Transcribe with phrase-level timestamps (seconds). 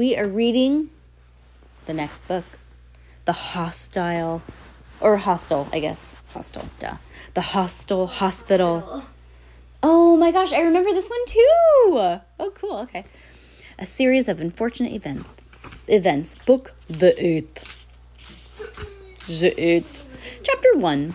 [0.00, 0.88] We are reading
[1.84, 2.46] the next book
[3.26, 4.40] The Hostile,
[4.98, 6.16] or Hostel, I guess.
[6.32, 6.94] Hostel, duh.
[7.34, 9.04] The Hostel Hospital.
[9.82, 11.46] Oh my gosh, I remember this one too.
[12.38, 12.78] Oh, cool.
[12.78, 13.04] Okay.
[13.78, 15.28] A series of unfortunate events.
[15.86, 16.34] Events.
[16.46, 17.86] Book the eighth.
[19.28, 20.02] The eighth.
[20.42, 21.12] Chapter one.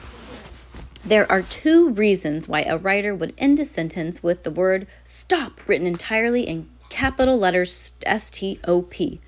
[1.04, 5.60] There are two reasons why a writer would end a sentence with the word stop
[5.68, 9.20] written entirely in capital letters S T O P.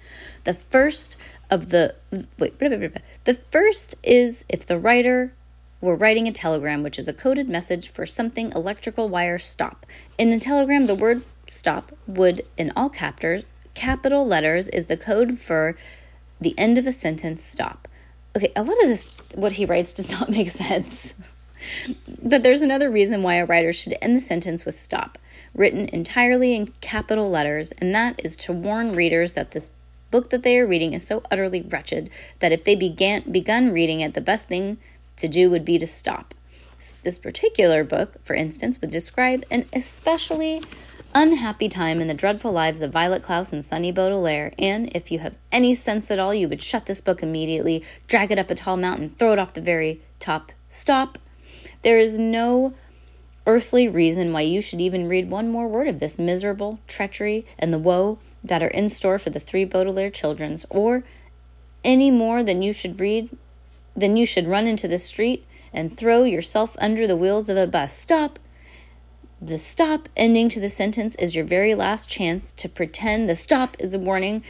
[0.43, 1.15] The first
[1.49, 1.95] of the
[2.37, 5.33] wait, blah, blah, blah, the first is if the writer
[5.81, 9.85] were writing a telegram, which is a coded message for something electrical wire stop.
[10.17, 15.39] In a telegram, the word stop would, in all captors, capital letters, is the code
[15.39, 15.77] for
[16.41, 17.87] the end of a sentence stop.
[18.35, 21.13] Okay, a lot of this, what he writes, does not make sense.
[22.21, 25.17] But there's another reason why a writer should end the sentence with stop,
[25.53, 29.69] written entirely in capital letters, and that is to warn readers that this
[30.11, 34.01] book that they are reading is so utterly wretched that if they began begun reading
[34.01, 34.77] it, the best thing
[35.17, 36.33] to do would be to stop.
[37.03, 40.61] This particular book, for instance, would describe an especially
[41.15, 45.19] unhappy time in the dreadful lives of Violet Klaus and Sunny Baudelaire, and if you
[45.19, 48.55] have any sense at all, you would shut this book immediately, drag it up a
[48.55, 50.51] tall mountain, throw it off the very top.
[50.69, 51.17] Stop.
[51.81, 52.73] There is no
[53.47, 57.73] earthly reason why you should even read one more word of this miserable treachery and
[57.73, 61.03] the woe that are in store for the three Baudelaire children's, or
[61.83, 63.35] any more than you should read,
[63.95, 67.65] then you should run into the street and throw yourself under the wheels of a
[67.65, 67.97] bus.
[67.97, 68.37] Stop.
[69.41, 73.77] The stop ending to the sentence is your very last chance to pretend the stop
[73.79, 74.43] is a warning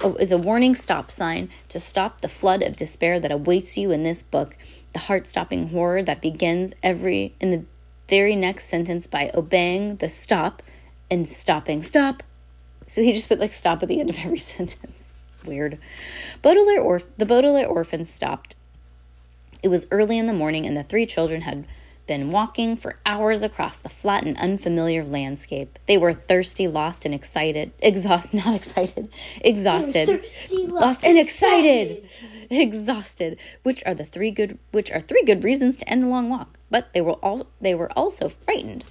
[0.00, 3.90] oh, is a warning stop sign to stop the flood of despair that awaits you
[3.90, 4.56] in this book,
[4.92, 7.64] the heart-stopping horror that begins every in the
[8.08, 10.62] very next sentence by obeying the stop
[11.10, 12.22] and stopping stop.
[12.86, 15.08] So he just put like stop at the end of every sentence.
[15.44, 15.78] Weird.
[16.42, 18.56] Baudelaire or the Baudelaire orphans stopped.
[19.62, 21.66] It was early in the morning, and the three children had
[22.08, 25.78] been walking for hours across the flat and unfamiliar landscape.
[25.86, 27.70] They were thirsty, lost, and excited.
[27.78, 29.08] Exhaust, not excited,
[29.40, 32.08] exhausted, thirsty, lost, lost, and and excited,
[32.50, 33.38] exhausted.
[33.62, 34.58] Which are the three good?
[34.72, 36.58] Which are three good reasons to end a long walk?
[36.68, 38.84] But they were all they were also frightened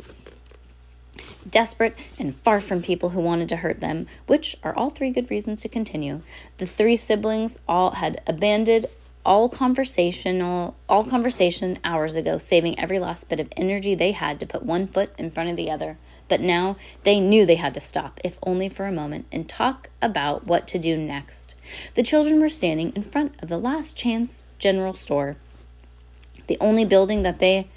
[1.50, 5.30] desperate, and far from people who wanted to hurt them, which are all three good
[5.32, 6.22] reasons to continue.
[6.58, 8.88] The three siblings all had abandoned
[9.28, 14.46] all conversational all conversation hours ago, saving every last bit of energy they had to
[14.46, 15.98] put one foot in front of the other.
[16.30, 19.90] But now they knew they had to stop, if only for a moment, and talk
[20.02, 21.56] about what to do next.
[21.96, 25.36] The children were standing in front of the last chance general store,
[26.48, 27.68] the only building that they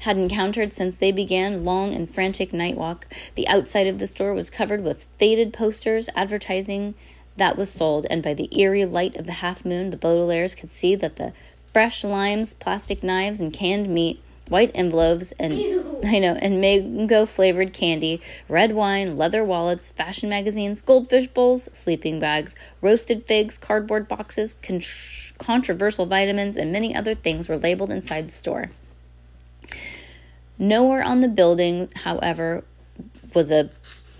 [0.00, 3.06] had encountered since they began long and frantic night walk.
[3.36, 6.94] The outside of the store was covered with faded posters advertising
[7.36, 10.70] that was sold, and by the eerie light of the half moon, the Baudelaires could
[10.70, 11.32] see that the
[11.72, 15.52] fresh limes, plastic knives, and canned meat, white envelopes, and
[16.04, 22.18] I know, and mango flavored candy, red wine, leather wallets, fashion magazines, goldfish bowls, sleeping
[22.18, 24.82] bags, roasted figs, cardboard boxes, con-
[25.38, 28.70] controversial vitamins, and many other things were labeled inside the store.
[30.58, 32.64] Nowhere on the building, however,
[33.34, 33.70] was a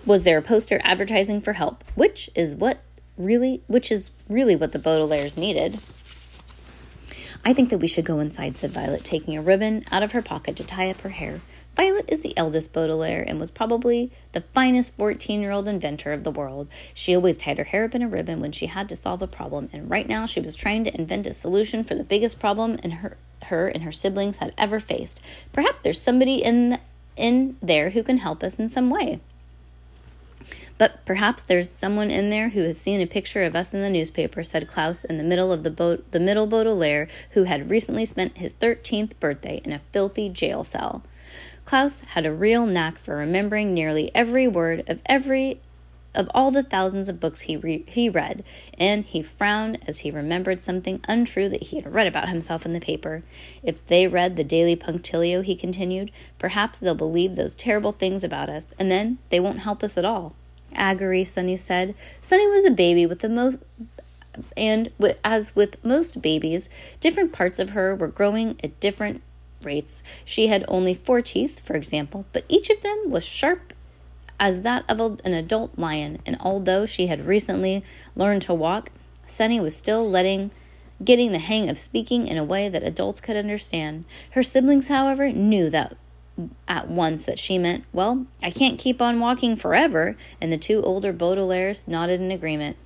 [0.04, 2.78] was there a poster advertising for help, which is what
[3.16, 5.78] really which is really what the Baudelaires needed.
[7.44, 10.22] I think that we should go inside, said Violet, taking a ribbon out of her
[10.22, 11.40] pocket to tie up her hair.
[11.76, 16.24] Violet is the eldest Baudelaire and was probably the finest 14 year old inventor of
[16.24, 16.68] the world.
[16.94, 19.26] She always tied her hair up in a ribbon when she had to solve a
[19.26, 22.80] problem, and right now she was trying to invent a solution for the biggest problem
[22.82, 25.20] in her, her and her siblings had ever faced.
[25.52, 26.78] Perhaps there's somebody in,
[27.14, 29.20] in there who can help us in some way.
[30.78, 33.90] But perhaps there's someone in there who has seen a picture of us in the
[33.90, 38.04] newspaper, said Klaus in the middle of the boat, the middle Baudelaire, who had recently
[38.04, 41.02] spent his thirteenth birthday in a filthy jail cell.
[41.64, 45.60] Klaus had a real knack for remembering nearly every word of every
[46.14, 48.42] of all the thousands of books he re- he read,
[48.78, 52.72] and he frowned as he remembered something untrue that he had read about himself in
[52.72, 53.22] the paper.
[53.62, 58.48] If they read the Daily Punctilio, he continued, perhaps they'll believe those terrible things about
[58.48, 60.34] us, and then they won't help us at all.
[60.76, 61.94] Aggery, Sunny said.
[62.22, 63.58] Sunny was a baby with the most
[64.56, 64.90] and
[65.24, 66.68] as with most babies,
[67.00, 69.22] different parts of her were growing at different
[69.62, 70.02] rates.
[70.24, 73.72] She had only four teeth, for example, but each of them was sharp
[74.38, 77.82] as that of an adult lion, and although she had recently
[78.14, 78.90] learned to walk,
[79.26, 80.50] Sunny was still letting
[81.04, 84.04] getting the hang of speaking in a way that adults could understand.
[84.30, 85.94] Her siblings, however, knew that
[86.68, 90.82] at once that she meant, Well, I can't keep on walking forever, and the two
[90.82, 92.76] older Baudelaires nodded in agreement.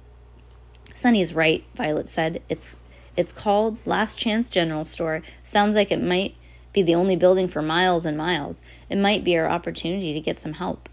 [0.94, 2.42] Sunny's right, Violet said.
[2.48, 2.76] It's
[3.16, 5.22] it's called Last Chance General Store.
[5.42, 6.36] Sounds like it might
[6.72, 8.62] be the only building for miles and miles.
[8.88, 10.88] It might be our opportunity to get some help.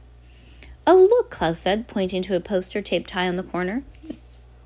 [0.85, 3.83] Oh, look, Klaus said, pointing to a poster taped high on the corner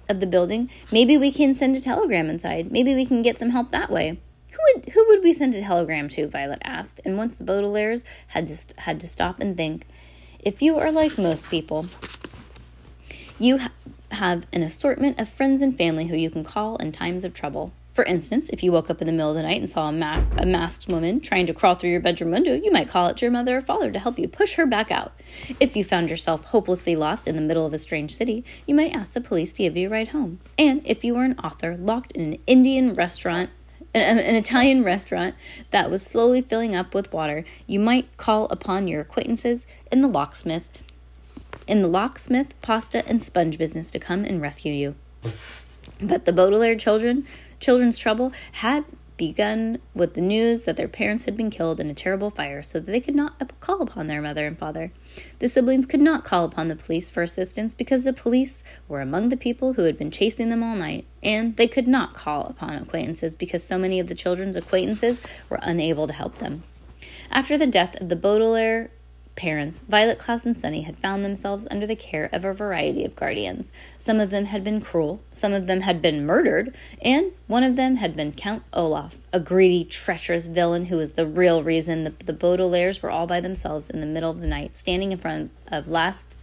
[0.07, 0.69] of the building.
[0.91, 2.71] Maybe we can send a telegram inside.
[2.71, 4.19] Maybe we can get some help that way.
[4.61, 6.27] Who would who would we send a telegram to?
[6.27, 6.99] Violet asked.
[7.03, 9.87] And once the Baudelaires had to, had to stop and think,
[10.39, 11.87] if you are like most people,
[13.39, 13.71] you ha-
[14.11, 17.73] have an assortment of friends and family who you can call in times of trouble.
[17.93, 19.91] For instance, if you woke up in the middle of the night and saw a,
[19.91, 23.21] ma- a, masked woman trying to crawl through your bedroom window, you might call out
[23.21, 25.11] your mother or father to help you push her back out.
[25.59, 28.95] If you found yourself hopelessly lost in the middle of a strange city, you might
[28.95, 30.39] ask the police to give you a ride home.
[30.57, 33.49] And if you were an author locked in an Indian restaurant,
[33.93, 35.35] an, um, an Italian restaurant
[35.71, 40.07] that was slowly filling up with water, you might call upon your acquaintances in the
[40.07, 40.63] locksmith,
[41.67, 44.95] in the locksmith, pasta, and sponge business to come and rescue you.
[46.01, 47.27] But the Baudelaire children
[47.61, 48.83] Children's trouble had
[49.17, 52.79] begun with the news that their parents had been killed in a terrible fire so
[52.79, 54.91] that they could not call upon their mother and father.
[55.39, 59.29] The siblings could not call upon the police for assistance because the police were among
[59.29, 62.73] the people who had been chasing them all night, and they could not call upon
[62.75, 66.63] acquaintances because so many of the children's acquaintances were unable to help them.
[67.29, 68.91] After the death of the Baudelaire
[69.35, 73.15] parents, Violet, Klaus, and Sunny had found themselves under the care of a variety of
[73.15, 73.71] guardians.
[73.97, 77.75] Some of them had been cruel, some of them had been murdered, and one of
[77.75, 82.13] them had been Count Olaf, a greedy, treacherous villain who was the real reason the,
[82.25, 85.51] the Baudelaires were all by themselves in the middle of the night, standing in front
[85.67, 86.35] of last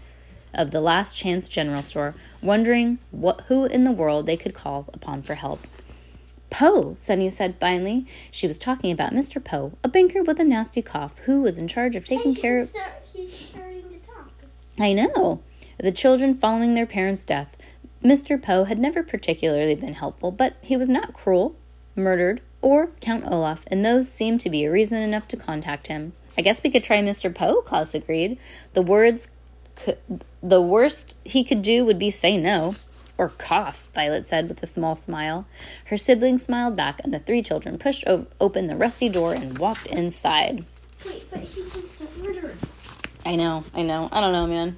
[0.55, 4.88] of the last chance general store, wondering what who in the world they could call
[4.94, 5.67] upon for help.
[6.50, 8.06] Poe, Sunny said finally.
[8.30, 9.42] She was talking about Mr.
[9.42, 12.68] Poe, a banker with a nasty cough, who was in charge of taking care of.
[12.68, 14.30] Start, he's starting to talk.
[14.78, 15.40] I know.
[15.78, 17.56] The children following their parents' death.
[18.02, 18.40] Mr.
[18.40, 21.56] Poe had never particularly been helpful, but he was not cruel,
[21.94, 26.12] murdered, or Count Olaf, and those seemed to be a reason enough to contact him.
[26.36, 27.34] I guess we could try Mr.
[27.34, 28.38] Poe, Klaus agreed.
[28.74, 29.30] The words
[29.74, 29.98] could,
[30.42, 32.74] the worst he could do would be say no.
[33.19, 35.44] Or cough, Violet said with a small smile.
[35.87, 39.59] Her sibling smiled back, and the three children pushed o- open the rusty door and
[39.59, 40.65] walked inside.
[41.05, 42.56] Wait, but he thinks murderers.
[43.26, 44.09] I know, I know.
[44.12, 44.76] I don't know, man.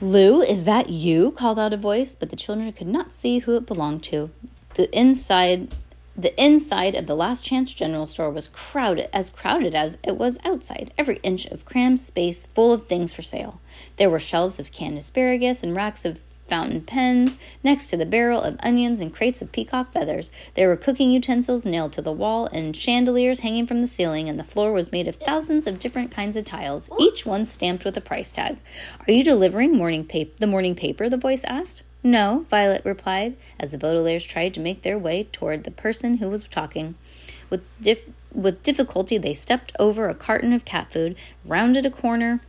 [0.00, 1.30] Lou, is that you?
[1.30, 4.30] called out a voice, but the children could not see who it belonged to.
[4.74, 5.74] The inside
[6.16, 10.38] the inside of the last chance general store was crowded as crowded as it was
[10.44, 13.60] outside, every inch of crammed space full of things for sale.
[13.96, 16.18] There were shelves of canned asparagus and racks of
[16.50, 20.30] fountain pens, next to the barrel of onions and crates of peacock feathers.
[20.54, 24.38] There were cooking utensils nailed to the wall and chandeliers hanging from the ceiling, and
[24.38, 27.96] the floor was made of thousands of different kinds of tiles, each one stamped with
[27.96, 28.58] a price tag.
[29.06, 31.08] Are you delivering morning pa- the morning paper?
[31.08, 31.82] the voice asked.
[32.02, 36.28] No, Violet replied, as the Baudelaires tried to make their way toward the person who
[36.28, 36.96] was talking.
[37.50, 42.40] With, dif- with difficulty, they stepped over a carton of cat food, rounded a corner,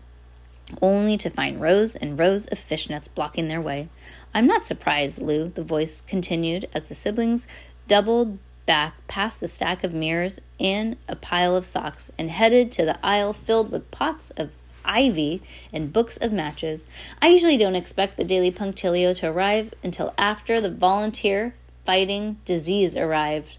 [0.82, 3.90] only to find rows and rows of fishnets blocking their way.
[4.34, 7.48] I'm not surprised, Lou, the voice continued as the siblings
[7.88, 12.86] doubled back past the stack of mirrors and a pile of socks and headed to
[12.86, 14.52] the aisle filled with pots of
[14.86, 15.42] ivy
[15.74, 16.88] and books of matches.
[17.22, 22.96] I usually don't expect the daily punctilio to arrive until after the volunteer fighting disease
[22.96, 23.58] arrived.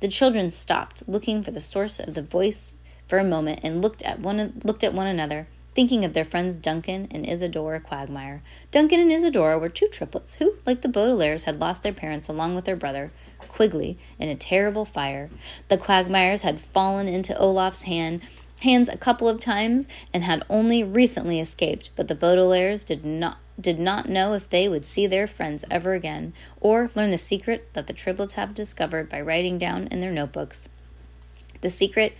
[0.00, 2.74] The children stopped, looking for the source of the voice
[3.06, 6.58] for a moment, and looked at one looked at one another thinking of their friends
[6.58, 8.42] Duncan and Isadora Quagmire.
[8.70, 12.54] Duncan and Isadora were two triplets who, like the Baudelaires, had lost their parents along
[12.54, 15.30] with their brother, Quigley, in a terrible fire.
[15.68, 18.20] The Quagmires had fallen into Olaf's hand
[18.60, 23.38] hands a couple of times and had only recently escaped, but the Baudelaires did not
[23.60, 27.68] did not know if they would see their friends ever again, or learn the secret
[27.74, 30.66] that the triplets have discovered by writing down in their notebooks.
[31.60, 32.14] The secret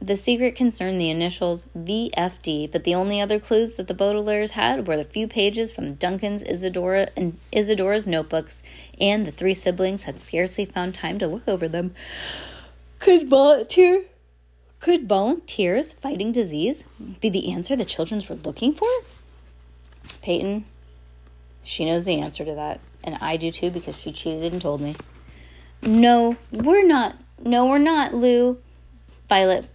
[0.00, 4.86] the secret concerned the initials VFD, but the only other clues that the Baudelaires had
[4.86, 8.62] were the few pages from Duncan's Isadora and Isadora's notebooks,
[8.98, 11.94] and the three siblings had scarcely found time to look over them.
[12.98, 14.04] Could volunteer
[14.78, 16.84] could volunteers fighting disease
[17.20, 18.88] be the answer the children were looking for?
[20.22, 20.64] Peyton,
[21.62, 24.80] she knows the answer to that, and I do too because she cheated and told
[24.80, 24.96] me.
[25.82, 27.16] No, we're not.
[27.42, 28.58] No, we're not, Lou.
[29.28, 29.66] Violet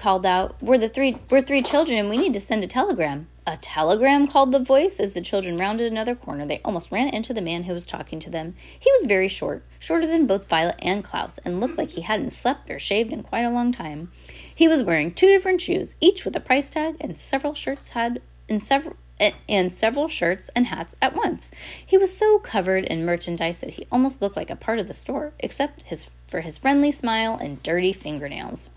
[0.00, 0.56] called out.
[0.62, 3.28] We're the three we're three children and we need to send a telegram.
[3.46, 6.46] A telegram called the voice as the children rounded another corner.
[6.46, 8.54] They almost ran into the man who was talking to them.
[8.78, 12.32] He was very short, shorter than both Violet and Klaus, and looked like he hadn't
[12.32, 14.10] slept or shaved in quite a long time.
[14.54, 18.22] He was wearing two different shoes, each with a price tag, and several shirts had
[18.48, 18.96] and several
[19.48, 21.50] and several shirts and hats at once.
[21.84, 24.94] He was so covered in merchandise that he almost looked like a part of the
[24.94, 28.70] store, except his for his friendly smile and dirty fingernails.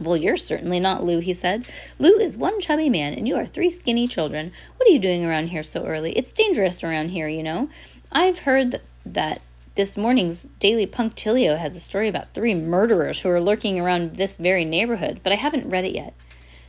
[0.00, 1.66] Well, you're certainly not Lou, he said.
[1.98, 4.52] Lou is one chubby man, and you are three skinny children.
[4.76, 6.12] What are you doing around here so early?
[6.12, 7.68] It's dangerous around here, you know.
[8.10, 9.40] I've heard that,
[9.76, 14.36] this morning's Daily Punctilio has a story about three murderers who are lurking around this
[14.36, 16.14] very neighborhood, but I haven't read it yet.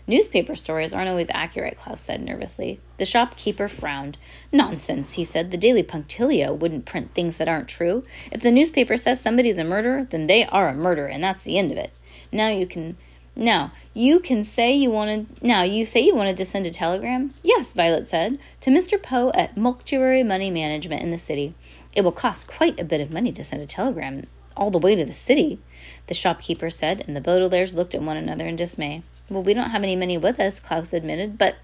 [0.07, 2.79] Newspaper stories aren't always accurate, Klaus said nervously.
[2.97, 4.17] The shopkeeper frowned.
[4.51, 5.49] Nonsense, he said.
[5.49, 8.05] The Daily Punctilio wouldn't print things that aren't true.
[8.31, 11.57] If the newspaper says somebody's a murderer, then they are a murderer, and that's the
[11.57, 11.91] end of it.
[12.31, 12.97] Now you can
[13.35, 17.33] now, you can say you wanted now you say you wanted to send a telegram?
[17.43, 19.01] Yes, Violet said, to Mr.
[19.01, 21.53] Poe at Mortuary Money Management in the city.
[21.93, 24.25] It will cost quite a bit of money to send a telegram
[24.55, 25.59] all the way to the city,
[26.07, 29.03] the shopkeeper said, and the Baudelaires looked at one another in dismay.
[29.29, 31.55] Well, we don't have any money with us, Klaus admitted, but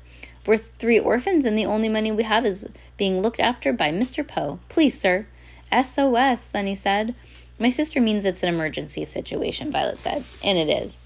[0.46, 4.28] we're three orphans, and the only money we have is being looked after by Mr.
[4.28, 4.60] Poe.
[4.68, 5.28] Please, sir.
[5.72, 7.16] SOS, Sunny said.
[7.60, 11.00] My sister means it's an emergency situation, Violet said, and it is.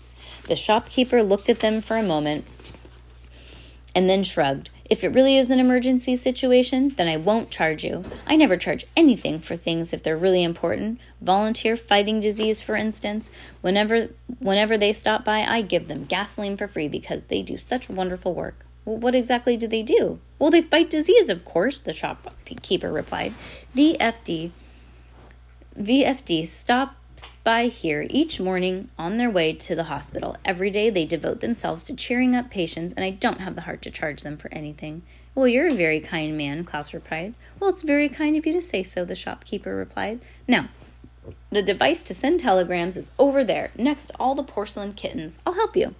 [0.47, 2.45] The shopkeeper looked at them for a moment
[3.95, 4.69] and then shrugged.
[4.87, 8.03] If it really is an emergency situation, then I won't charge you.
[8.27, 10.99] I never charge anything for things if they're really important.
[11.21, 13.31] Volunteer fighting disease, for instance.
[13.61, 17.89] Whenever whenever they stop by, I give them gasoline for free because they do such
[17.89, 18.65] wonderful work.
[18.83, 20.19] Well, what exactly do they do?
[20.37, 23.33] Well, they fight disease, of course, the shopkeeper replied.
[23.75, 24.51] VFD
[25.79, 26.95] VFD stop
[27.43, 30.35] by here each morning on their way to the hospital.
[30.43, 33.81] Every day they devote themselves to cheering up patients, and I don't have the heart
[33.83, 35.01] to charge them for anything.
[35.33, 37.33] Well, you're a very kind man, Klaus replied.
[37.59, 40.19] Well, it's very kind of you to say so, the shopkeeper replied.
[40.47, 40.69] Now,
[41.49, 45.39] the device to send telegrams is over there, next to all the porcelain kittens.
[45.45, 45.95] I'll help you.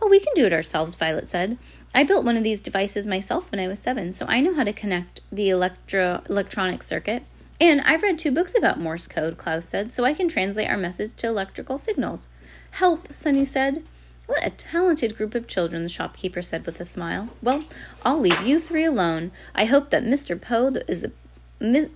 [0.00, 1.58] Oh, we can do it ourselves, Violet said.
[1.94, 4.64] I built one of these devices myself when I was seven, so I know how
[4.64, 7.24] to connect the electro electronic circuit.
[7.60, 10.76] And I've read two books about Morse code, Klaus said, so I can translate our
[10.76, 12.28] message to electrical signals.
[12.72, 13.82] Help, Sunny said.
[14.26, 17.30] What a talented group of children, the shopkeeper said with a smile.
[17.42, 17.64] Well,
[18.04, 19.32] I'll leave you three alone.
[19.54, 20.40] I hope that Mr.
[20.40, 21.10] Poe is a,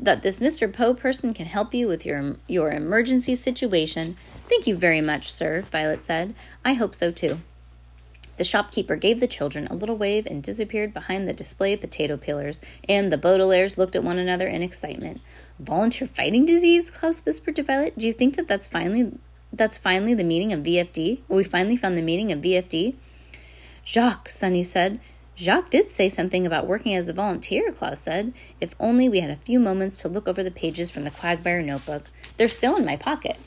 [0.00, 0.72] that this Mr.
[0.72, 4.16] Poe person can help you with your your emergency situation.
[4.48, 6.34] Thank you very much, sir, Violet said.
[6.64, 7.40] I hope so too.
[8.36, 12.16] The shopkeeper gave the children a little wave and disappeared behind the display of potato
[12.16, 15.20] peelers, and the Baudelaires looked at one another in excitement.
[15.58, 16.90] Volunteer fighting disease?
[16.90, 17.98] Klaus whispered to Violet.
[17.98, 19.12] Do you think that that's finally
[19.52, 21.20] that's finally the meaning of VFD?
[21.28, 22.94] We finally found the meaning of VFD.
[23.84, 24.98] Jacques, Sunny said.
[25.34, 28.32] Jacques did say something about working as a volunteer, Klaus said.
[28.60, 31.62] If only we had a few moments to look over the pages from the Quagmire
[31.62, 32.04] notebook.
[32.36, 33.38] They're still in my pocket.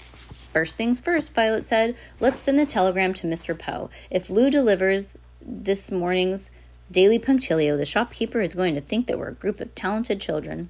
[0.55, 1.97] First things first, Violet said.
[2.21, 3.59] Let's send the telegram to Mr.
[3.59, 3.89] Poe.
[4.09, 6.49] If Lou delivers this morning's
[6.89, 10.69] Daily Punctilio, the shopkeeper is going to think that we're a group of talented children.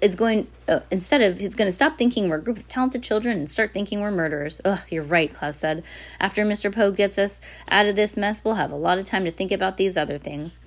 [0.00, 3.02] Is going uh, instead of he's going to stop thinking we're a group of talented
[3.02, 4.62] children and start thinking we're murderers.
[4.64, 5.84] Ugh, you're right, Klaus said.
[6.18, 6.74] After Mr.
[6.74, 9.52] Poe gets us out of this mess, we'll have a lot of time to think
[9.52, 10.58] about these other things.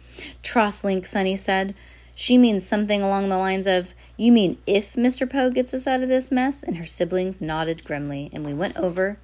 [0.43, 1.73] Trosslink, Sunny said.
[2.21, 5.27] She means something along the lines of, You mean if Mr.
[5.27, 6.61] Poe gets us out of this mess?
[6.61, 9.17] And her siblings nodded grimly, and we went over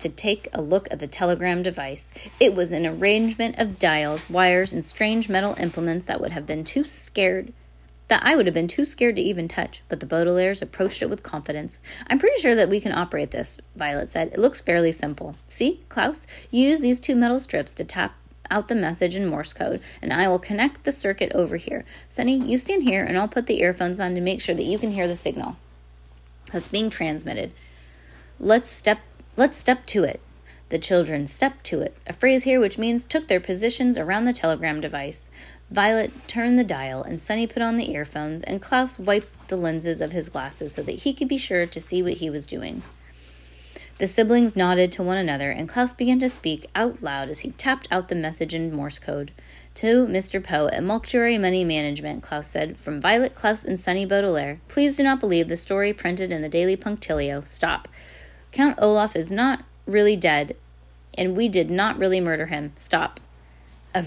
[0.00, 2.12] to take a look at the telegram device.
[2.40, 6.64] It was an arrangement of dials, wires, and strange metal implements that would have been
[6.64, 7.52] too scared
[8.08, 11.08] that I would have been too scared to even touch, but the Baudelaires approached it
[11.08, 11.78] with confidence.
[12.08, 14.32] I'm pretty sure that we can operate this, Violet said.
[14.32, 15.36] It looks fairly simple.
[15.48, 18.16] See, Klaus, use these two metal strips to tap
[18.50, 21.84] out the message in Morse code, and I will connect the circuit over here.
[22.08, 24.78] Sunny, you stand here, and I'll put the earphones on to make sure that you
[24.78, 25.56] can hear the signal
[26.52, 27.52] that's being transmitted.
[28.38, 29.00] Let's step.
[29.36, 30.20] Let's step to it.
[30.68, 34.32] The children stepped to it, a phrase here which means took their positions around the
[34.32, 35.30] telegram device.
[35.70, 40.00] Violet turned the dial, and Sunny put on the earphones, and Klaus wiped the lenses
[40.00, 42.82] of his glasses so that he could be sure to see what he was doing.
[43.98, 47.52] The siblings nodded to one another, and Klaus began to speak out loud as he
[47.52, 49.30] tapped out the message in Morse code.
[49.76, 50.42] To Mr.
[50.42, 54.58] Poe at Mortuary Money Management, Klaus said, from Violet, Klaus, and Sunny Baudelaire.
[54.66, 57.46] Please do not believe the story printed in the Daily Punctilio.
[57.46, 57.86] Stop.
[58.50, 60.56] Count Olaf is not really dead,
[61.16, 62.72] and we did not really murder him.
[62.74, 63.20] Stop.
[63.94, 64.04] A,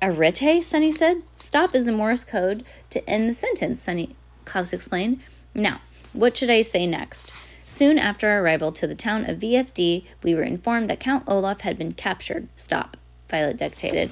[0.00, 1.22] arete, Sunny said.
[1.36, 4.16] Stop is a Morse code to end the sentence, Sunny
[4.46, 5.20] Klaus explained.
[5.54, 5.82] Now,
[6.14, 7.30] what should I say next?
[7.68, 11.62] Soon after our arrival to the town of VFD, we were informed that Count Olaf
[11.62, 12.48] had been captured.
[12.56, 12.96] Stop,
[13.28, 14.10] Violet dictated.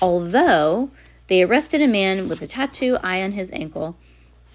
[0.00, 0.90] Although
[1.28, 3.96] they arrested a man with a tattoo eye on his ankle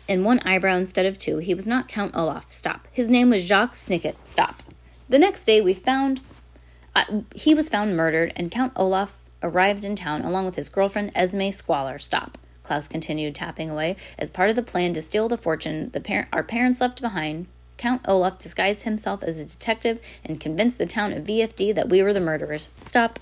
[0.08, 2.52] and one eyebrow instead of two, he was not Count Olaf.
[2.54, 2.88] Stop.
[2.92, 4.16] His name was Jacques Snicket.
[4.24, 4.62] Stop.
[5.10, 6.22] The next day, we found
[6.96, 11.12] uh, he was found murdered, and Count Olaf arrived in town along with his girlfriend
[11.16, 11.98] Esme Squalor.
[11.98, 12.38] Stop.
[12.64, 13.96] Klaus continued tapping away.
[14.18, 17.48] As part of the plan to steal the fortune the par- our parents left behind,
[17.78, 22.02] Count Olaf disguised himself as a detective and convinced the town of VFD that we
[22.02, 22.70] were the murderers.
[22.80, 23.20] Stop.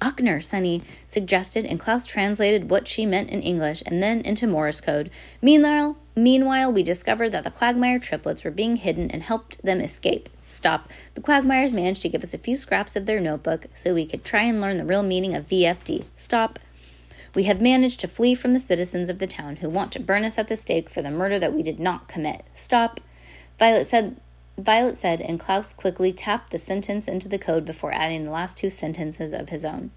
[0.00, 4.80] Uckner, Sunny suggested, and Klaus translated what she meant in English and then into Morse
[4.80, 5.10] code.
[5.40, 10.28] Meanwhile, meanwhile, we discovered that the Quagmire triplets were being hidden and helped them escape.
[10.40, 10.90] Stop.
[11.14, 14.22] The Quagmires managed to give us a few scraps of their notebook so we could
[14.22, 16.04] try and learn the real meaning of VFD.
[16.14, 16.58] Stop.
[17.34, 20.24] We have managed to flee from the citizens of the town who want to burn
[20.24, 22.44] us at the stake for the murder that we did not commit.
[22.54, 23.00] Stop.
[23.58, 24.20] Violet said
[24.58, 28.56] Violet said, and Klaus quickly tapped the sentence into the code before adding the last
[28.56, 29.90] two sentences of his own.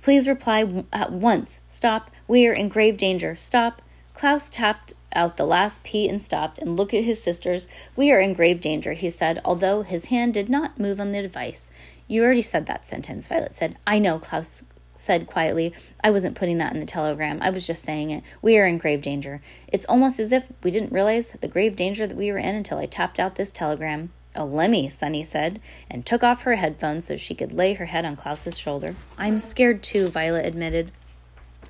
[0.00, 1.60] Please reply at once.
[1.68, 2.10] Stop.
[2.26, 3.36] We are in grave danger.
[3.36, 3.82] Stop.
[4.14, 7.68] Klaus tapped out the last P and stopped and looked at his sisters.
[7.94, 11.22] We are in grave danger, he said, although his hand did not move on the
[11.22, 11.70] device.
[12.08, 13.76] You already said that sentence, Violet said.
[13.86, 14.64] I know, Klaus
[14.96, 15.72] said quietly.
[16.02, 17.38] I wasn't putting that in the telegram.
[17.42, 18.22] I was just saying it.
[18.40, 19.40] We are in grave danger.
[19.68, 22.78] It's almost as if we didn't realize the grave danger that we were in until
[22.78, 24.10] I tapped out this telegram.
[24.34, 28.06] Oh, Lemmy, Sunny said, and took off her headphones so she could lay her head
[28.06, 28.94] on Klaus's shoulder.
[29.18, 30.90] I'm scared too, Violet admitted,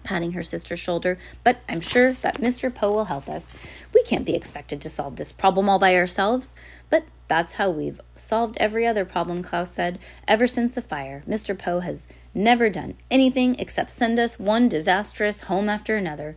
[0.03, 2.75] patting her sister's shoulder, but I'm sure that Mr.
[2.75, 3.53] Poe will help us.
[3.95, 6.55] We can't be expected to solve this problem all by ourselves.
[6.91, 9.99] But that's how we've solved every other problem, Klaus said.
[10.29, 11.59] Ever since the fire, Mr.
[11.59, 16.37] Poe has never done anything except send us one disastrous home after another.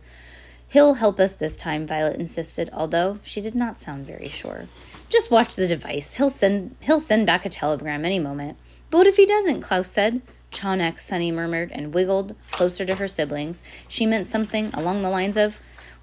[0.68, 4.66] He'll help us this time, Violet insisted, although she did not sound very sure.
[5.08, 6.14] Just watch the device.
[6.14, 8.58] He'll send he'll send back a telegram any moment.
[8.90, 9.60] But what if he doesn't?
[9.60, 10.22] Klaus said.
[10.56, 13.62] Chonak, Sunny murmured and wiggled closer to her siblings.
[13.86, 15.60] She meant something along the lines of,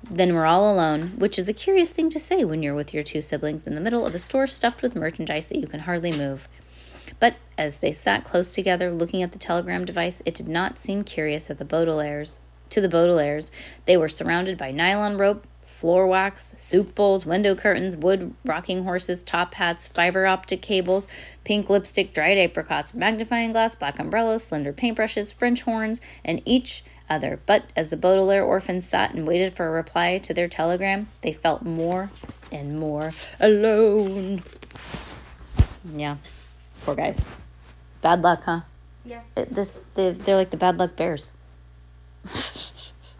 [0.09, 3.03] then we're all alone, which is a curious thing to say when you're with your
[3.03, 6.11] two siblings in the middle of a store stuffed with merchandise that you can hardly
[6.11, 6.47] move.
[7.19, 11.03] But as they sat close together looking at the telegram device, it did not seem
[11.03, 12.39] curious at the Baudelaires.
[12.69, 13.51] To the Baudelaires,
[13.85, 15.47] they were surrounded by nylon rope,
[15.83, 21.09] floor wax, soup bowls, window curtains, wood rocking horses, top hats, fiber optic cables,
[21.43, 27.41] pink lipstick, dried apricots, magnifying glass, black umbrellas, slender paintbrushes, French horns, and each other.
[27.45, 31.33] But as the Baudelaire orphans sat and waited for a reply to their telegram, they
[31.33, 32.09] felt more
[32.49, 34.41] and more alone.
[35.97, 36.15] Yeah,
[36.85, 37.25] poor guys.
[38.01, 38.61] Bad luck, huh?
[39.03, 39.23] Yeah.
[39.35, 41.33] It, this they're, they're like the bad luck bears.